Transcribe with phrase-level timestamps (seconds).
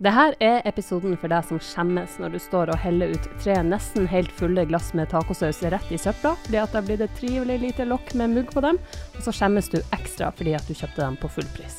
[0.00, 4.06] Dette er episoden for deg som skjemmes når du står og heller ut tre nesten
[4.08, 7.58] helt fulle glass med tacosaus rett i søpla fordi at det har blitt et trivelig
[7.60, 11.04] lite lokk med mugg på dem, og så skjemmes du ekstra fordi at du kjøpte
[11.04, 11.76] dem på full pris.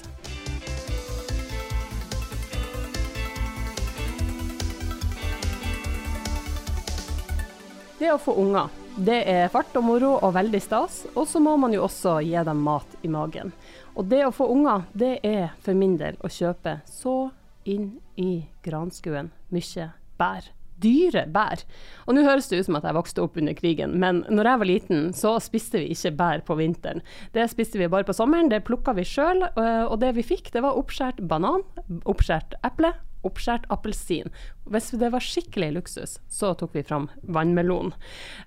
[7.97, 8.69] Det å få unger,
[9.01, 12.37] det er fart og moro og veldig stas, og så må man jo også gi
[12.37, 13.49] dem mat i magen.
[13.97, 17.31] Og det å få unger, det er for min del å kjøpe så
[17.65, 20.49] inn i granskuen mye bær.
[20.81, 21.61] Dyre bær.
[22.07, 24.61] Og nå høres det ut som at jeg vokste opp under krigen, men når jeg
[24.61, 27.03] var liten, så spiste vi ikke bær på vinteren.
[27.35, 30.65] Det spiste vi bare på sommeren, det plukka vi sjøl, og det vi fikk, det
[30.65, 31.61] var oppskåret banan,
[32.09, 32.95] oppskåret eple,
[33.27, 34.33] oppskåret appelsin.
[34.71, 37.93] Hvis det var skikkelig luksus, så tok vi fram vannmelon.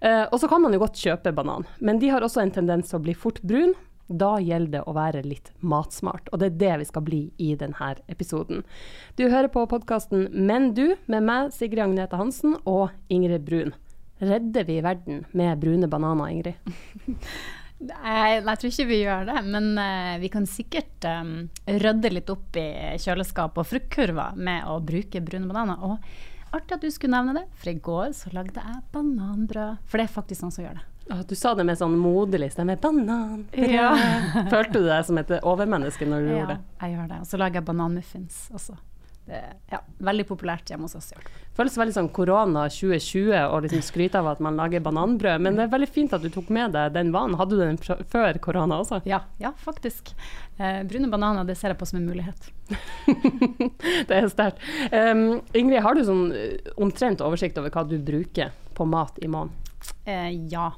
[0.00, 2.90] Eh, og så kan man jo godt kjøpe banan, men de har også en tendens
[2.90, 3.76] til å bli fort brun.
[4.06, 7.54] Da gjelder det å være litt matsmart, og det er det vi skal bli i
[7.56, 8.64] denne episoden.
[9.16, 13.74] Du hører på podkasten Men du, med meg, Sigrid Agnete Hansen og Ingrid Brun.
[14.20, 16.60] Redder vi verden med brune bananer, Ingrid?
[17.84, 21.34] Nei, jeg, tror ikke vi gjør det, men uh, vi kan sikkert um,
[21.66, 25.82] rydde litt opp i kjøleskap og fruktkurver med å bruke brune bananer.
[25.84, 29.82] Og artig at du skulle nevne det, for i går så lagde jeg bananbrød.
[29.88, 30.86] For det er faktisk noen som gjør det.
[31.28, 32.78] Du sa det med sånn moderlig stemme.
[32.80, 33.44] Banan.
[33.52, 33.92] Ja.
[34.52, 36.58] Følte du deg som et overmenneske når du ja, gjorde det?
[36.64, 37.20] Ja, jeg gjør det.
[37.20, 38.76] Og så lager jeg bananmuffins også.
[39.24, 39.38] Det,
[39.72, 41.14] ja, veldig populært hjemme hos oss.
[41.56, 45.44] Føles veldig sånn korona 2020 og liksom skryte av at man lager bananbrød.
[45.44, 47.38] Men det er veldig fint at du tok med deg den vanen.
[47.40, 49.00] Hadde du den før korona også?
[49.08, 50.12] Ja, ja faktisk.
[50.58, 52.50] Eh, brune bananer det ser jeg på som en mulighet.
[54.10, 54.60] det er sterkt.
[54.92, 59.30] Um, Ingrid, har du sånn eh, omtrent oversikt over hva du bruker på mat i
[59.30, 59.56] måneden?
[60.04, 60.68] Eh, ja,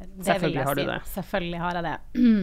[0.00, 0.88] Selvfølgelig har du si.
[0.90, 1.00] det.
[1.14, 1.96] Selvfølgelig har jeg det.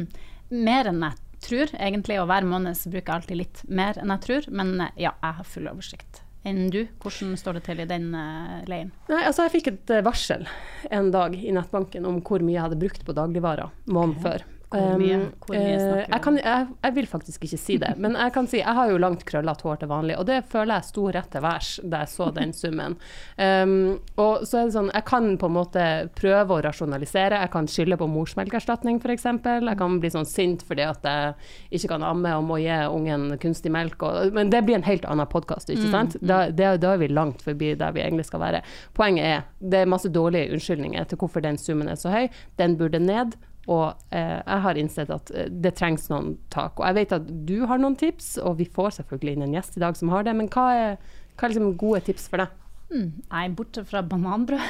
[0.69, 2.19] mer enn jeg tror, egentlig.
[2.21, 4.51] Og hver måned så bruker jeg alltid litt mer enn jeg tror.
[4.61, 6.23] Men eh, ja, jeg har full oversikt.
[6.43, 8.89] Enn du, hvordan står det til i den uh, leien?
[9.07, 10.43] Nei, altså Jeg fikk et uh, varsel
[10.91, 14.25] en dag i nettbanken om hvor mye jeg hadde brukt på dagligvarer måneden okay.
[14.25, 14.43] før.
[14.73, 16.37] Hvor mye, hvor mye snakker vi om?
[16.37, 18.99] Jeg, jeg, jeg, vil faktisk ikke si det, men jeg kan si jeg har jo
[19.01, 22.11] langt krøllete hår til vanlig, og det føler jeg sto rett til værs da jeg
[22.13, 22.97] så den summen.
[23.37, 23.75] Um,
[24.21, 25.85] og så er det sånn, jeg kan på en måte
[26.17, 27.41] prøve å rasjonalisere.
[27.43, 29.27] Jeg kan skylde på morsmelkerstatning f.eks.
[29.29, 33.37] Jeg kan bli sånn sint fordi at jeg ikke kan amme og må gi ungen
[33.43, 34.01] kunstig melk.
[34.05, 36.19] Og, men det blir en helt annen podkast, ikke mm, sant?
[36.19, 36.27] Mm.
[36.29, 38.63] Da, det, da, er vi langt forbi der vi egentlig skal være.
[38.97, 42.27] Poenget er det er masse dårlige unnskyldninger til hvorfor den summen er så høy.
[42.59, 43.37] Den burde ned.
[43.71, 46.79] Og eh, jeg har innsett at eh, det trengs noen tak.
[46.79, 49.79] Og jeg vet at du har noen tips, og vi får selvfølgelig inn en gjest
[49.79, 50.35] i dag som har det.
[50.35, 50.99] Men hva er,
[51.37, 52.59] hva er liksom gode tips for deg?
[52.93, 54.61] Mm, nei, bortsett fra bananbrød.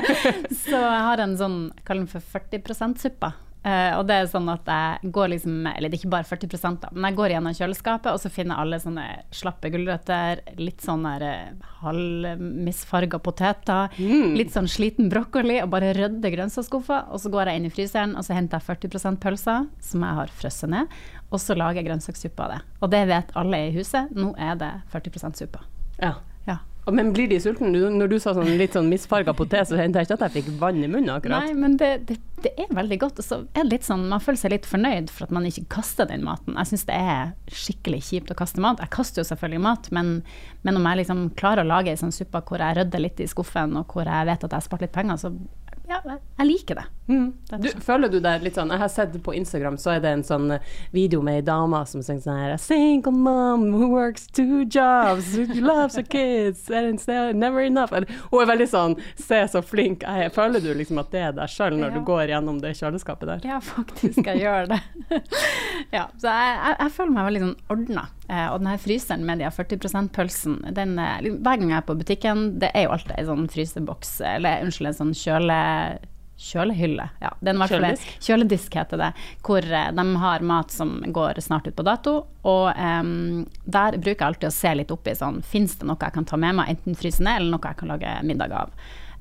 [0.64, 3.30] så jeg har en sånn, jeg kaller den for 40 %-suppe.
[3.64, 6.80] Uh, og det er sånn at jeg går liksom Eller det er ikke bare 40
[6.82, 10.84] da, men jeg går gjennom kjøleskapet, og så finner jeg alle sånne slappe gulrøtter, litt
[10.84, 11.24] sånn der
[11.80, 14.34] halvmisfarga poteter, mm.
[14.36, 17.06] litt sånn sliten brokkoli, og bare rydder grønnsaksskuffa.
[17.08, 20.20] Og så går jeg inn i fryseren, og så henter jeg 40% pølser, som jeg
[20.20, 22.60] har frosset ned, og så lager jeg grønnsakssuppe av det.
[22.84, 25.64] Og det vet alle i huset, nå er det 40 suppe.
[25.96, 26.18] Ja.
[26.92, 27.70] Men blir de sultne?
[27.72, 30.50] Når du sa sånn litt sånn misfarga potet, så hendte jeg ikke at jeg fikk
[30.60, 31.46] vann i munnen akkurat.
[31.46, 33.22] Nei, men det, det, det er veldig godt.
[33.22, 35.64] Og så er det litt sånn, man føler seg litt fornøyd for at man ikke
[35.78, 36.58] kaster den maten.
[36.60, 38.82] Jeg syns det er skikkelig kjipt å kaste mat.
[38.84, 40.14] Jeg kaster jo selvfølgelig mat, men,
[40.66, 43.30] men om jeg liksom klarer å lage ei sånn suppe hvor jeg rydder litt i
[43.32, 45.32] skuffen, og hvor jeg vet at jeg har spart litt penger, så
[45.94, 46.84] ja, jeg liker det.
[47.06, 47.32] Mm.
[47.60, 50.22] Du, føler du deg litt sånn Jeg har sett på Instagram så er det en
[50.24, 54.24] sånn eh, video med ei dame som synger sånn her A single mom who works
[54.24, 57.02] two jobs, who loves her kids, and
[57.36, 57.92] never enough.
[57.92, 60.32] Hun er veldig sånn Se så flink jeg er.
[60.32, 61.98] Føler du liksom at det er deg sjøl når ja.
[61.98, 63.44] du går gjennom det kjøleskapet der?
[63.52, 64.24] Ja, faktisk.
[64.24, 64.80] Jeg gjør det.
[65.98, 68.06] ja, så jeg, jeg, jeg, føler meg veldig sånn ordna.
[68.34, 71.98] Eh, og denne fryseren med de 40 %-pølsen, den eh, hver gang jeg er på
[72.00, 75.60] butikken, det er jo alltid en sånn fryseboks, eller unnskyld, en sånn kjøle
[76.34, 77.04] kjølehylle.
[77.22, 78.08] Ja, kjøledisk.
[78.26, 79.10] kjøledisk heter det.
[79.46, 82.16] Hvor eh, de har mat som går snart ut på dato.
[82.42, 86.16] Og um, der bruker jeg alltid å se litt oppi sånn Fins det noe jeg
[86.16, 88.74] kan ta med meg, enten fryse ned, eller noe jeg kan lage middag av.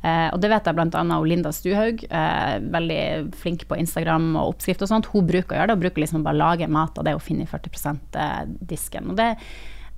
[0.03, 1.03] Uh, og det vet jeg bl.a.
[1.23, 3.03] Linda Stuhaug, eh, veldig
[3.39, 5.07] flink på Instagram og oppskrift og sånt.
[5.13, 7.47] Hun bruker å gjøre det, og bruker liksom bare lage mat av det hun finner
[7.47, 9.13] i 40 %-disken.
[9.13, 9.29] Og det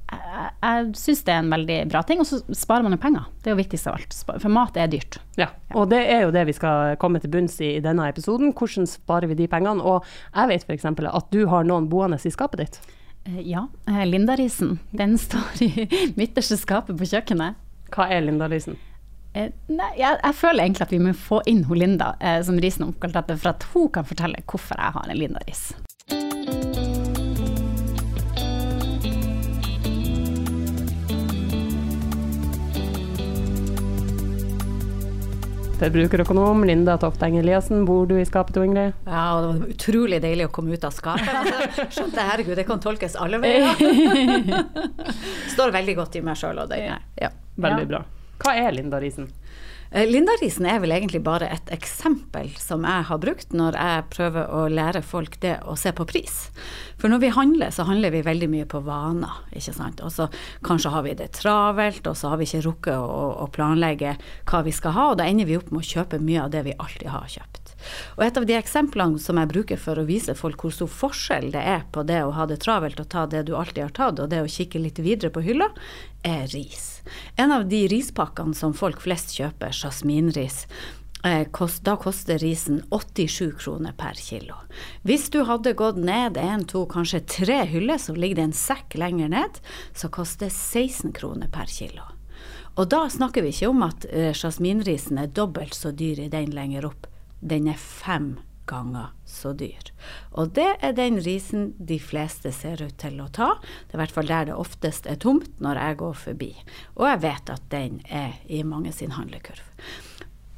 [0.05, 3.25] jeg, jeg syns det er en veldig bra ting, og så sparer man jo penger.
[3.41, 4.17] Det er jo viktigst av alt.
[4.43, 5.17] For mat er dyrt.
[5.39, 8.53] Ja, og det er jo det vi skal komme til bunns i i denne episoden.
[8.53, 9.81] Hvordan sparer vi de pengene?
[9.81, 10.85] Og jeg vet f.eks.
[10.85, 12.81] at du har noen boende i skapet ditt.
[13.25, 13.65] Eh, ja.
[13.89, 14.77] Eh, Lindarisen.
[14.93, 15.87] Den står i
[16.19, 17.57] midterste skapet på kjøkkenet.
[17.95, 18.77] Hva er Lindarisen?
[19.35, 22.55] Eh, nei, jeg, jeg, føler egentlig at vi må få inn hun Linda eh, som
[22.61, 25.65] risen omkalt etter, for at hun kan fortelle hvorfor jeg har en Linda-ris.
[35.75, 38.95] Forbrukerøkonom Linda Tofteng Eliassen, bor du i skapet du, Ingrid?
[39.03, 41.27] Ja, og det var utrolig deilig å komme ut av skapet.
[41.43, 43.75] Altså, skjønte herregud, det kan tolkes alle veier.
[45.57, 46.93] Står veldig godt i meg sjøl og den.
[47.19, 47.35] Ja.
[47.59, 48.07] Veldig bra.
[48.45, 49.31] Hva er Linda Risen?
[49.95, 54.49] Linda Lindarisen er vel egentlig bare et eksempel som jeg har brukt når jeg prøver
[54.51, 56.49] å lære folk det å se på pris.
[56.99, 60.03] For når vi handler, så handler vi veldig mye på vaner, ikke sant.
[60.03, 60.27] Og så
[60.67, 64.17] kanskje har vi det travelt, og så har vi ikke rukket å, å planlegge
[64.49, 66.65] hva vi skal ha, og da ender vi opp med å kjøpe mye av det
[66.67, 67.64] vi alltid har kjøpt.
[68.17, 71.51] Og et av de eksemplene som jeg bruker for å vise folk hvor stor forskjell
[71.53, 74.19] det er på det å ha det travelt og ta det du alltid har tatt,
[74.19, 75.69] og det å kikke litt videre på hylla,
[76.25, 77.01] er ris.
[77.35, 80.65] En av de rispakkene som folk flest kjøper, jasminris,
[81.25, 81.45] eh,
[81.85, 84.57] da koster risen 87 kroner per kilo.
[85.03, 88.97] Hvis du hadde gått ned én, to, kanskje tre hyller, så ligger det en sekk
[88.97, 89.61] lenger ned,
[89.93, 92.05] så koster 16 kroner per kilo.
[92.75, 96.51] Og da snakker vi ikke om at eh, jasminrisen er dobbelt så dyr i den
[96.55, 97.07] lenger opp
[97.39, 98.35] den er fem
[98.65, 99.91] ganger så dyr.
[100.31, 103.53] Og det er den risen de fleste ser ut til å ta.
[103.61, 106.51] Det er i hvert fall der det oftest er tomt når jeg går forbi.
[106.97, 109.61] Og jeg vet at den er i mange sin handlekurv.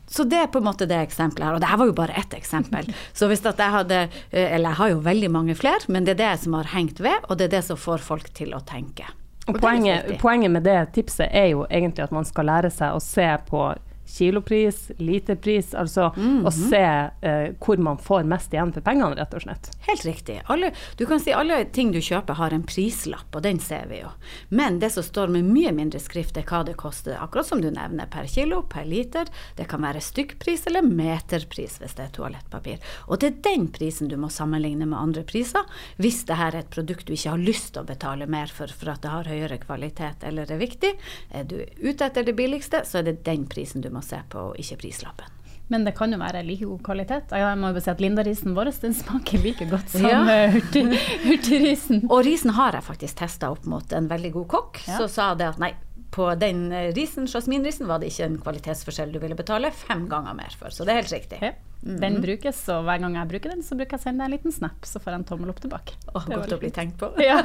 [0.08, 1.58] Så det er på en måte det eksempelet her.
[1.58, 2.88] Og det her var jo bare ett eksempel.
[3.18, 6.16] Så hvis at jeg hadde eh, Eller jeg har jo veldig mange flere, men det
[6.16, 8.64] er det som har hengt ved, og det er det som får folk til å
[8.64, 9.08] tenke.
[9.48, 13.04] Og poenget, poenget med det tipset er jo egentlig at man skal lære seg å
[13.04, 13.62] se på
[14.08, 16.48] kilopris, literpris, altså mm -hmm.
[16.48, 19.72] å se eh, hvor man får mest igjen for pengene, rett og slett.
[19.88, 20.42] Helt riktig.
[20.46, 24.00] Alle, du kan si alle ting du kjøper har en prislapp, og den ser vi
[24.00, 24.08] jo.
[24.50, 27.72] Men det som står med mye mindre skrift, er hva det koster, akkurat som du
[27.72, 29.26] nevner, per kilo, per liter.
[29.56, 32.78] Det kan være stykkpris eller meterpris hvis det er toalettpapir.
[33.08, 35.64] Og det er den prisen du må sammenligne med andre priser,
[35.98, 38.68] hvis det her er et produkt du ikke har lyst til å betale mer for
[38.78, 40.94] for at det har høyere kvalitet eller er viktig.
[41.36, 44.52] Er du ute etter det billigste, så er det den prisen du må se på,
[44.60, 45.34] ikke prislappen.
[45.68, 47.34] Men det kan jo være like god kvalitet.
[47.36, 50.22] Jeg må jo si at Lindarisen vår den smaker like godt som ja.
[50.32, 50.86] Eh, hurtig,
[51.28, 52.06] hurtigrisen.
[52.08, 55.02] Og risen har jeg faktisk testa opp mot en veldig god kokk, ja.
[55.02, 55.74] så sa det at nei,
[56.12, 60.38] på den eh, risen, jasminrisen, var det ikke en kvalitetsforskjell du ville betale fem ganger
[60.38, 60.74] mer for.
[60.74, 61.42] Så det er helt riktig.
[61.44, 61.54] Ja.
[61.84, 62.00] Mm.
[62.02, 64.54] Den brukes, og hver gang jeg bruker den, så bruker jeg sende deg en liten
[64.54, 65.94] snap, så får jeg en tommel opp tilbake.
[66.10, 67.12] Oh, godt å bli tenkt på.
[67.30, 67.38] ja.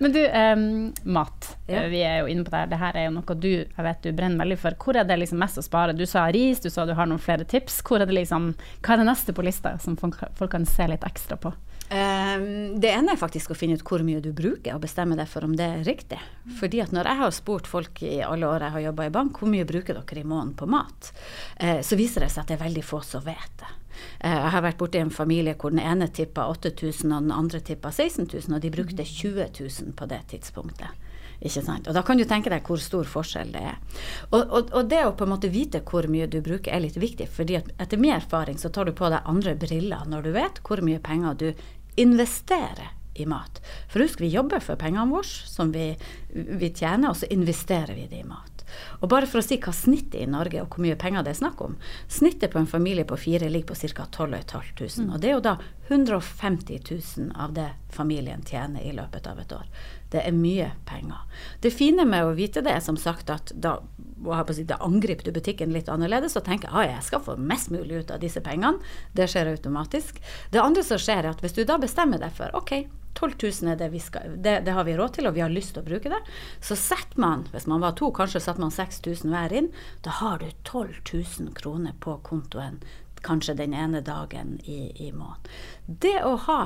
[0.00, 0.64] Men du, um,
[1.18, 1.50] mat.
[1.68, 1.84] Ja.
[1.92, 2.96] Vi er jo inne på det her.
[2.96, 4.78] Det er jo noe du jeg vet du brenner veldig for.
[4.82, 5.96] Hvor er det liksom mest å spare?
[5.96, 7.82] Du sa ris, du sa du har noen flere tips.
[7.86, 8.50] Hvor er det liksom,
[8.80, 11.52] hva er det neste på lista som folk, folk kan se litt ekstra på?
[11.88, 15.28] Um, det ene er faktisk å finne ut hvor mye du bruker, og bestemme deg
[15.30, 16.18] for om det er riktig.
[16.58, 19.40] Fordi at når jeg har spurt folk i alle år jeg har jobba i bank,
[19.40, 21.12] hvor mye bruker dere i måneden på mat,
[21.62, 23.72] uh, så viser det seg at det er veldig få som vet det.
[24.20, 27.64] Uh, jeg har vært borti en familie hvor den ene tippa 8000 og den andre
[27.64, 31.04] tippa 16 000, og de brukte 20 000 på det tidspunktet.
[31.38, 33.76] Og da kan du tenke deg hvor stor forskjell det er.
[34.32, 36.98] Og, og, og, det å på en måte vite hvor mye du bruker er litt
[36.98, 40.58] viktig, fordi etter min erfaring så tar du på deg andre briller når du vet
[40.66, 41.46] hvor mye penger du
[41.98, 43.60] investere i mat.
[43.90, 45.90] For husk, vi jobber for pengene våre som vi,
[46.32, 48.58] vi tjener, og så investerer vi det i mat.
[49.00, 51.40] Og bare for å si hva snittet i Norge og hvor mye penger det er
[51.40, 51.76] snakk om.
[52.12, 54.06] Snittet på en familie på fire ligger på ca.
[54.12, 55.02] 12 500.
[55.02, 55.12] Mm.
[55.12, 55.56] Og det er jo da
[55.88, 59.66] 150 000 av det familien tjener i løpet av et år.
[60.12, 61.24] Det er mye penger.
[61.60, 63.78] Det fine med å vite det er som sagt at da,
[64.52, 68.04] si, da angriper du butikken litt annerledes og tenker at jeg skal få mest mulig
[68.04, 68.80] ut av disse pengene.
[69.12, 70.22] Det skjer automatisk.
[70.52, 73.72] Det andre som skjer, er at hvis du da bestemmer deg for ok, 12 000
[73.72, 75.82] er det vi skal, det, det, har vi råd til, og vi har lyst til
[75.82, 76.20] å bruke det.
[76.64, 79.70] Så setter man, hvis man var to, kanskje setter man 6000 hver inn.
[80.06, 82.78] Da har du 12 000 kroner på kontoen
[83.22, 85.50] kanskje den ene dagen i, i måneden.
[85.86, 86.60] Det å ha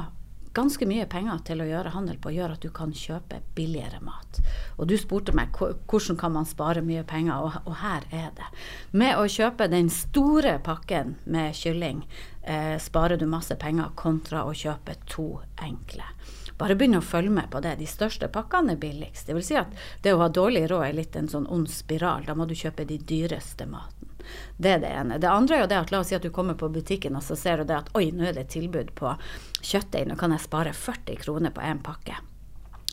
[0.52, 4.40] ganske mye penger til å gjøre handel på, gjør at du kan kjøpe billigere mat.
[4.76, 8.50] Og du spurte meg hvordan kan man spare mye penger, og, og her er det.
[8.92, 12.04] Med å kjøpe den store pakken med kylling
[12.42, 15.28] eh, sparer du masse penger kontra å kjøpe to
[15.62, 16.06] enkle.
[16.60, 17.74] Bare begynn å følge med på det.
[17.80, 19.26] De største pakkene er billigst.
[19.26, 19.72] Det vil si at
[20.04, 22.28] det å ha dårlig råd er litt en sånn ond spiral.
[22.28, 24.11] Da må du kjøpe de dyreste maten.
[24.56, 25.20] Det er det ene.
[25.22, 27.24] Det andre er jo det at la oss si at du kommer på butikken og
[27.26, 29.14] så ser du det at oi, nå er det tilbud på
[29.60, 32.18] kjøttdeig, nå kan jeg spare 40 kroner på én pakke.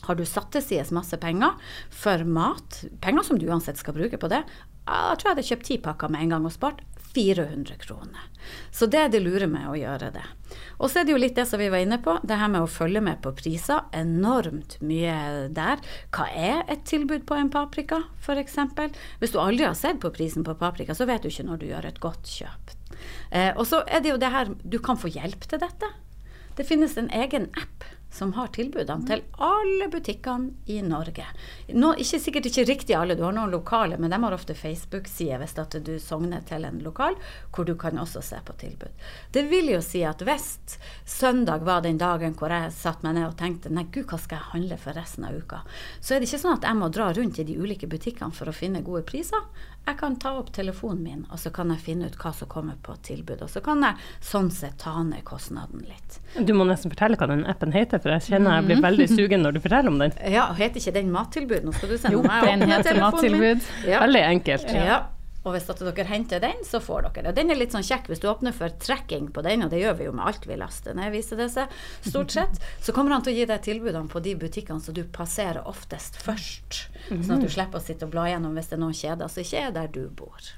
[0.06, 1.58] Har du satt til side masse penger
[1.92, 4.42] for mat, penger som du uansett skal bruke på det,
[4.90, 6.80] jeg tror jeg hadde kjøpt ti pakker med en gang og spart
[7.14, 8.26] 400 kroner.
[8.70, 10.24] Så det er det lure med å gjøre det.
[10.78, 12.64] Og så er det jo litt det som vi var inne på, det her med
[12.64, 13.84] å følge med på priser.
[13.96, 15.82] Enormt mye der.
[16.14, 18.58] Hva er et tilbud på en paprika, f.eks.?
[19.20, 21.70] Hvis du aldri har sett på prisen på paprika, så vet du ikke når du
[21.70, 22.76] gjør et godt kjøp.
[23.30, 25.94] Eh, og så er det jo det her, du kan få hjelp til dette.
[26.58, 31.26] Det finnes en egen app som har tilbudene til alle butikkene i Norge.
[31.74, 35.40] Nå, ikke Sikkert ikke riktig alle, du har noen lokale, men de har ofte Facebook-sider
[35.40, 37.16] hvis at du sogner til en lokal,
[37.54, 38.92] hvor du kan også se på tilbud.
[39.32, 40.76] Det vil jo si at hvis
[41.08, 44.38] søndag var den dagen hvor jeg satte meg ned og tenkte nei gud, hva skal
[44.38, 45.62] jeg handle for resten av uka,
[46.00, 48.50] så er det ikke sånn at jeg må dra rundt i de ulike butikkene for
[48.50, 49.48] å finne gode priser.
[49.88, 52.76] Jeg kan ta opp telefonen min, og så kan jeg finne ut hva som kommer
[52.84, 53.40] på tilbud.
[53.42, 56.18] Og så kan jeg sånn sett ta ned kostnaden litt.
[56.36, 59.46] Du må nesten fortelle hva den appen heter, for jeg kjenner jeg blir veldig sugen
[59.46, 60.12] når du forteller om den.
[60.32, 61.64] Ja, heter ikke den Mattilbud?
[61.66, 63.64] Nå skal du sende Jo, den heter Mattilbud.
[63.88, 64.02] Ja.
[64.04, 64.74] Veldig enkelt.
[64.74, 65.00] Ja.
[65.40, 67.36] Og hvis dere henter den, så får dere det.
[67.38, 69.96] Den er litt sånn kjekk hvis du åpner for trekking på den, og det gjør
[69.96, 71.72] vi jo med alt vi laster ned, viser det seg,
[72.04, 72.60] stort sett.
[72.84, 76.20] Så kommer han til å gi deg tilbudene på de butikkene som du passerer oftest
[76.20, 76.82] først.
[77.08, 79.44] Sånn at du slipper å sitte og bla gjennom hvis det er noen kjeder som
[79.44, 80.50] ikke er der du bor.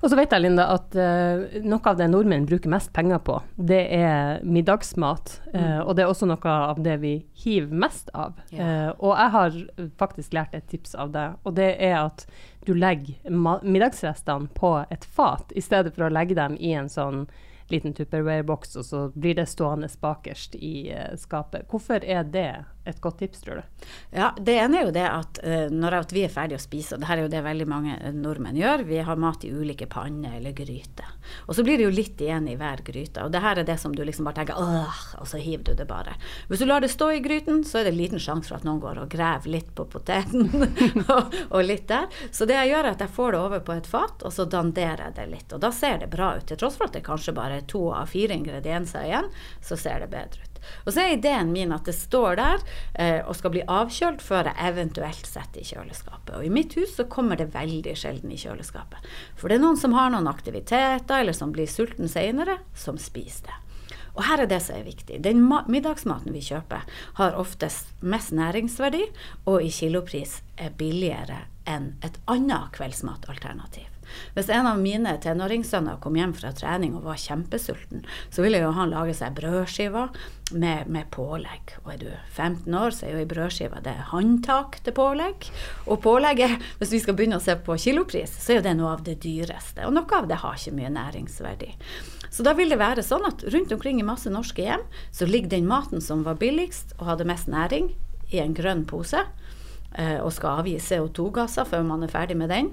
[0.00, 3.40] Og så vet jeg, Linda, at uh, noe av det nordmenn bruker mest penger på,
[3.58, 5.40] det er middagsmat.
[5.50, 8.38] Uh, og det er også noe av det vi hiver mest av.
[8.54, 8.66] Ja.
[8.66, 9.62] Uh, og jeg har
[9.98, 12.28] faktisk lært et tips av det, og det er at
[12.66, 13.30] du legger
[13.62, 17.26] middagsrestene på et fat, i stedet for å legge dem i en sånn
[17.70, 21.66] liten Tupperware-boks, og så blir det stående bakerst i eh, skapet.
[21.70, 22.50] Hvorfor er det
[22.86, 23.86] et godt tips, tror du?
[24.10, 27.02] Ja, Det ene er jo det at uh, når vi er ferdige å spise, og
[27.02, 29.88] det her er jo det veldig mange eh, nordmenn gjør, vi har mat i ulike
[29.90, 31.10] panner eller gryter.
[31.46, 33.24] Og så blir det jo litt igjen i hver gryte.
[33.24, 35.72] Og det her er det som du liksom bare tenker åh, og så hiver du
[35.78, 36.14] det bare.
[36.48, 38.80] Hvis du lar det stå i gryten, så er det liten sjanse for at noen
[38.82, 40.46] går og graver litt på poteten
[41.16, 42.06] og, og litt der.
[42.30, 44.46] Så det jeg gjør, er at jeg får det over på et fat, og så
[44.50, 45.56] danderer jeg det litt.
[45.56, 46.46] Og da ser det bra ut.
[46.46, 49.32] Til tross for at det kanskje bare er to av fire ingredienser igjen,
[49.64, 50.55] så ser det bedre ut.
[50.84, 54.50] Og så er ideen min at det står der eh, og skal bli avkjølt før
[54.50, 56.34] jeg eventuelt setter i kjøleskapet.
[56.38, 59.06] Og i mitt hus så kommer det veldig sjelden i kjøleskapet.
[59.36, 63.50] For det er noen som har noen aktiviteter, eller som blir sulten seinere, som spiser
[63.50, 63.62] det.
[64.16, 65.18] Og her er det som er viktig.
[65.24, 66.86] Den middagsmaten vi kjøper,
[67.18, 69.04] har oftest mest næringsverdi,
[69.44, 73.95] og i kilopris er billigere enn et annet kveldsmatalternativ.
[74.36, 78.72] Hvis en av mine tenåringssønner kom hjem fra trening og var kjempesulten, så ville jo
[78.76, 80.14] han lage seg brødskiver
[80.52, 81.76] med, med pålegg.
[81.84, 85.48] Og er du 15 år, så er jo ei brødskive det er håndtak til pålegg.
[85.86, 88.92] Og pålegget, hvis vi skal begynne å se på kilopris, så er jo det noe
[88.96, 89.86] av det dyreste.
[89.88, 91.72] Og noe av det har ikke mye næringsverdi.
[92.30, 94.82] Så da vil det være sånn at rundt omkring i masse norske hjem,
[95.14, 97.94] så ligger den maten som var billigst og hadde mest næring,
[98.34, 99.20] i en grønn pose.
[99.94, 102.72] eh, Og skal avgi CO2-gasser før man er ferdig med den.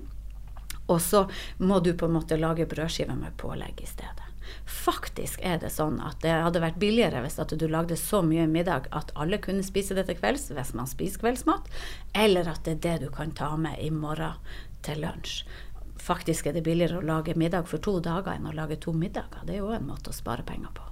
[0.91, 1.25] Og så
[1.63, 4.29] må du på en måte lage brødskiver med pålegg i stedet.
[4.65, 8.45] Faktisk er det sånn at det hadde vært billigere hvis at du lagde så mye
[8.51, 11.69] middag at alle kunne spise det til kvelds hvis man spiser kveldsmat,
[12.13, 14.39] eller at det er det du kan ta med i morgen
[14.83, 15.43] til lunsj.
[16.03, 19.45] Faktisk er det billigere å lage middag for to dager enn å lage to middager.
[19.47, 20.89] Det er jo en måte å spare penger på.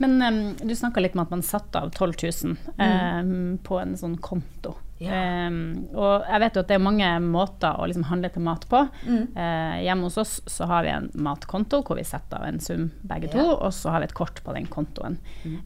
[0.00, 2.14] Men um, du snakka litt om at man satte av 12
[2.44, 4.78] 000 em, på en sånn konto.
[5.00, 5.14] Ja.
[5.46, 8.66] Em, og jeg vet jo at det er mange måter å liksom handle til mat
[8.68, 8.82] på.
[9.08, 12.90] Eh, hjemme hos oss så har vi en matkonto hvor vi setter av en sum
[13.08, 13.54] begge to, Ja.
[13.64, 15.16] og så har vi et kort på den kontoen.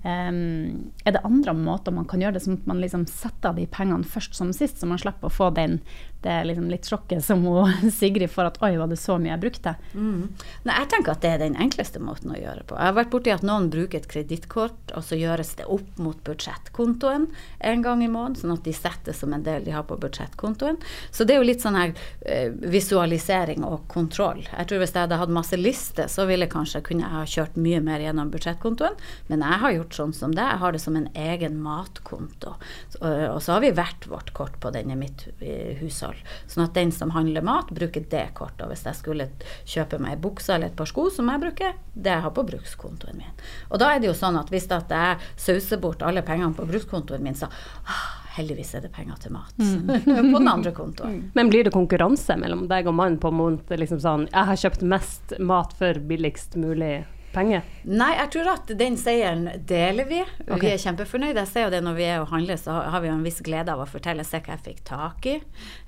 [0.05, 3.57] Em, er det andre måter man kan gjøre det, som at man liksom setter av
[3.57, 5.81] de pengene først som sist, så man slipper å få den,
[6.25, 7.45] det liksom litt sjokket som
[7.99, 9.75] Sigrid får at oi, var det så mye jeg brukte?
[9.95, 10.31] Mm.
[10.65, 12.79] Nei, jeg tenker at det er den enkleste måten å gjøre på.
[12.79, 16.19] Jeg har vært borti at noen bruker et kredittkort, og så gjøres det opp mot
[16.27, 17.29] budsjettkontoen
[17.71, 20.81] en gang i måneden, sånn at de setter som en del de har på budsjettkontoen.
[21.15, 21.95] Så det er jo litt sånn her
[22.27, 24.43] eh, visualisering og kontroll.
[24.49, 27.61] Jeg tror hvis jeg hadde hatt masse lister, så ville kanskje kunne jeg ha kjørt
[27.61, 28.99] mye mer gjennom budsjettkontoen,
[29.31, 30.45] men jeg har gjort sånn som det.
[30.45, 32.57] Jeg har det som en egen matkonto.
[32.93, 35.75] Så, og så har vi hvert vårt kort på den i mitt eh,
[36.15, 36.51] hushold.
[36.51, 38.65] Sånn at den som handler mat, bruker det kortet.
[38.67, 39.29] Og hvis jeg skulle
[39.65, 43.19] kjøpe meg bukse eller et par sko, som jeg bruker, det jeg har på brukskontoen
[43.19, 43.41] min.
[43.71, 46.67] Og da er det jo sånn at hvis at jeg sauser bort alle pengene på
[46.69, 48.05] brukskontoen min, så ah,
[48.37, 51.31] heldigvis er det penger til mat på den andre kontoen.
[51.35, 54.87] Men blir det konkurranse mellom deg og mannen på måte liksom sånn Jeg har kjøpt
[54.95, 57.05] mest mat for billigst mulig
[57.35, 57.65] penger?
[57.85, 60.21] Nei, jeg tror at den seieren deler vi.
[60.47, 60.61] Okay.
[60.65, 61.43] Vi er kjempefornøyde.
[61.43, 63.43] Jeg ser jo det når vi er og handler, så har vi jo en viss
[63.45, 65.35] glede av å fortelle se hva jeg fikk tak i.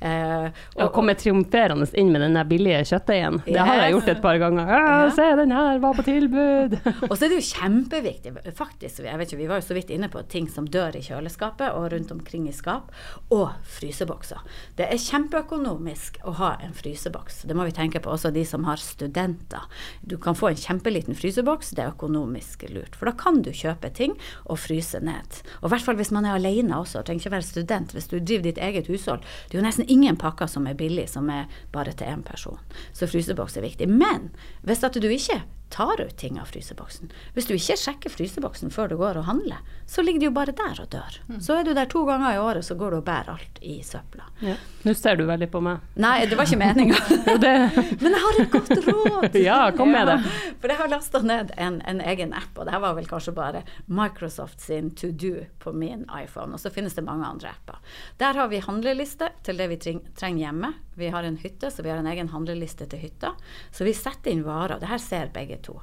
[0.04, 0.48] Eh,
[0.82, 3.40] Å komme triumferende inn med den billige kjøttdeigen.
[3.46, 4.68] Det har jeg gjort et par ganger.
[4.74, 5.10] Ja, Ja.
[5.16, 6.76] se, den her var på tilbud!
[7.10, 9.90] Og så er det jo kjempeviktig, faktisk, jeg vet ikke, vi var jo så vidt
[9.94, 12.90] inne på ting som dør i kjøleskapet og rundt omkring i skap,
[13.32, 14.42] og frysebokser.
[14.76, 17.42] Det er kjempeøkonomisk å ha en fryseboks.
[17.46, 19.64] Det må vi tenke på, også de som har studenter.
[20.02, 22.96] Du kan få en kjempeliten fryseboks, det er økonomisk lurt.
[22.96, 24.16] For da kan du kjøpe ting
[24.46, 25.40] og fryse ned.
[25.60, 27.92] Og i hvert fall hvis man er alene også, trenger ikke være student.
[27.92, 29.24] Hvis du driver ditt eget hushold.
[29.48, 32.58] Det er jo nesten ingen pakker som er billig, som er bare til én person.
[32.92, 33.88] Så fryseboks er viktig.
[33.88, 34.30] Men
[34.62, 37.10] hvis at du ikke tar ut ting av fryseboksen.
[37.34, 40.54] Hvis du ikke sjekker fryseboksen før du går og handler, så ligger det jo bare
[40.56, 41.18] der og dør.
[41.28, 41.40] Mm.
[41.42, 43.80] Så er du der to ganger i året, så går du og bærer alt i
[43.86, 44.28] søpla.
[44.44, 44.56] Ja.
[44.86, 45.82] Nå ser du veldig på meg.
[45.98, 46.98] Nei, det var ikke meninga.
[48.02, 49.38] Men jeg har et godt råd!
[49.46, 50.16] Ja, kom med det.
[50.62, 53.62] For jeg har lasta ned en, en, egen app, og det var vel kanskje bare
[53.86, 56.54] Microsoft sin To Do på min iPhone.
[56.54, 57.78] Og så finnes det mange andre apper.
[58.18, 60.72] Der har vi handleliste til det vi trenger hjemme.
[60.96, 63.34] Vi har en hytte, så vi har en egen handleliste til hytta.
[63.70, 64.80] Så vi setter inn varer.
[64.80, 65.76] Det her ser begge to.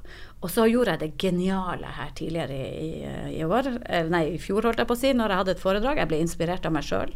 [0.43, 2.89] Og så gjorde jeg det geniale her tidligere i,
[3.37, 3.69] i år,
[4.11, 6.01] nei, i fjor holdt jeg på å si, når jeg hadde et foredrag.
[6.01, 7.13] Jeg ble inspirert av meg sjøl.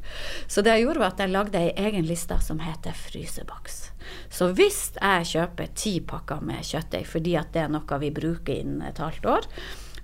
[0.48, 3.82] Så det jeg gjorde, var at jeg lagde ei egen liste som heter fryseboks.
[4.32, 8.56] Så hvis jeg kjøper ti pakker med kjøttdeig fordi at det er noe vi bruker
[8.56, 9.50] innen et halvt år,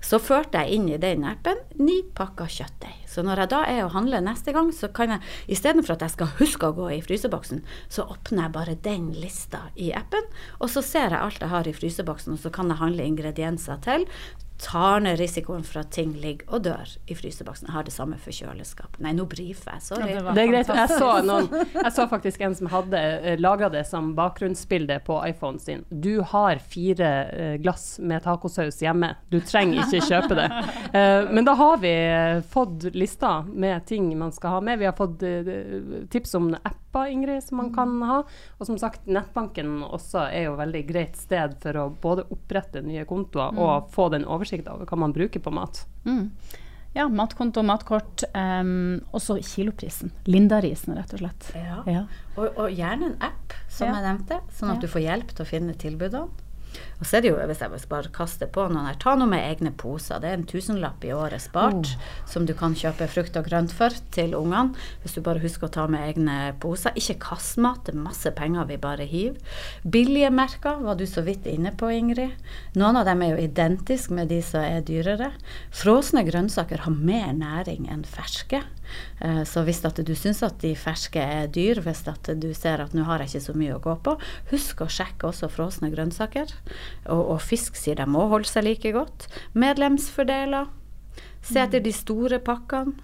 [0.04, 3.03] så førte jeg inn i den appen ni pakker kjøttdeig.
[3.14, 6.16] Så når jeg da er og handler neste gang, så kan jeg istedenfor at jeg
[6.16, 10.26] skal huske å gå i fryseboksen, så åpner jeg bare den lista i appen,
[10.58, 13.78] og så ser jeg alt jeg har i fryseboksen, og så kan jeg handle ingredienser
[13.84, 14.08] til
[14.64, 17.68] tar ned risikoen for at ting ligger og dør i fryseboksen.
[17.68, 18.96] Jeg har det samme for kjøleskap.
[19.02, 20.12] Nei, nå brifer jeg, sorry.
[20.14, 20.70] Ja, det, det, er greit.
[20.78, 25.18] Jeg så, noen, jeg så, faktisk en som hadde uh, laga det som bakgrunnsbilde på
[25.26, 25.82] iPhonen sin.
[25.90, 30.48] Du har fire uh, glass med tacosaus hjemme, du trenger ikke kjøpe det.
[30.94, 31.94] Uh, men da har vi
[32.54, 34.80] fått lista med ting man skal ha med.
[34.80, 35.22] Vi har fått
[36.10, 38.18] tips om apper, Ingrid, som man kan ha.
[38.58, 43.06] Og som sagt, nettbanken også er jo veldig greit sted for å både opprette nye
[43.08, 43.62] kontoer mm.
[43.62, 45.84] og få den oversikt over hva man bruker på mat.
[46.08, 46.30] Mm.
[46.94, 48.22] Ja, matkonto, matkort.
[48.34, 50.12] Um, også kiloprisen.
[50.30, 51.48] Lindarisen, rett og slett.
[51.58, 51.80] Ja.
[51.90, 52.04] ja.
[52.36, 53.96] Og, og, gjerne en app, som ja.
[53.96, 54.86] jeg nevnte, sånn at ja.
[54.86, 56.43] du får hjelp til å finne tilbudene.
[57.00, 59.44] Og så er det jo, hvis jeg bare kaster på noen her, ta noe med
[59.44, 60.20] egne poser.
[60.22, 62.06] Det er en tusenlapp i året spart oh.
[62.30, 64.74] som du kan kjøpe frukt og grønt for til ungene.
[65.02, 66.94] Hvis du bare husker å ta med egne poser.
[66.98, 69.58] Ikke kastmat, det er masse penger vi bare hiver.
[69.84, 72.34] Billige merker var du så vidt inne på, Ingrid.
[72.78, 75.32] Noen av dem er jo identiske med de som er dyrere.
[75.74, 78.62] Frosne grønnsaker har mer næring enn ferske.
[79.20, 82.82] Eh, så hvis at du syns at de ferske er dyr, hvis at du ser
[82.84, 84.16] at nå har jeg ikke så mye å gå på,
[84.52, 86.52] husk å sjekke også frosne grønnsaker.
[87.08, 89.28] Og, og, fisk sier de må holde seg like godt.
[89.58, 90.70] Medlemsfordeler.
[91.44, 92.96] Se etter de store pakkene.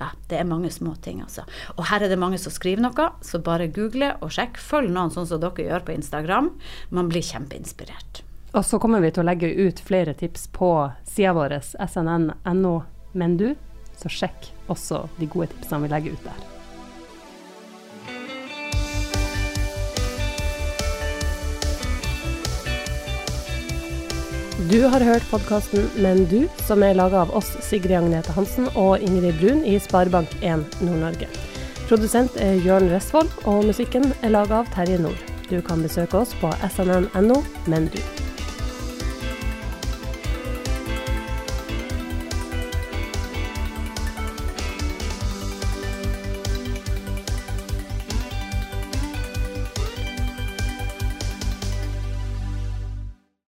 [0.00, 1.42] Ja, det er mange små ting, altså.
[1.76, 4.56] Og her er det mange som skriver noe, så bare google og sjekk.
[4.56, 6.54] Følg noen sånn som dere gjør på Instagram.
[6.88, 8.22] Man blir kjempeinspirert.
[8.56, 10.70] Og så kommer vi til å legge ut flere tips på
[11.06, 12.72] sida vår snn.no.
[13.12, 13.50] Men du,
[14.00, 16.48] så sjekk også de gode tipsene vi legger ut der.
[24.70, 29.00] Du har hørt podkasten Men du, som er laga av oss, Sigrid Agnete Hansen og
[29.02, 31.26] Ingrid Brun i Sparebank1 Nord-Norge.
[31.88, 35.18] Produsent er Jørn Restvold, og musikken er laga av Terje Nord.
[35.50, 37.98] Du kan besøke oss på snn.no, men du.